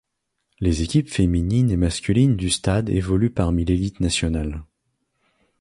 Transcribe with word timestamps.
Les 0.59 0.81
équipes 0.81 1.11
féminines 1.11 1.69
et 1.69 1.77
masculines 1.77 2.35
du 2.35 2.49
Stade 2.49 2.89
évoluent 2.89 3.29
parmi 3.29 3.65
l'élite 3.65 3.99
nationale. 3.99 4.63